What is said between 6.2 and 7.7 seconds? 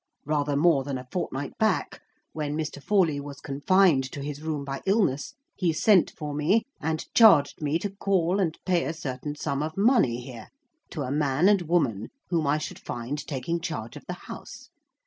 me, and charged